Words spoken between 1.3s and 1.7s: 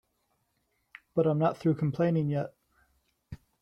not